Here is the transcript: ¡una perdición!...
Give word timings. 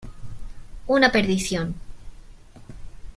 ¡una 0.87 1.11
perdición!... 1.11 1.75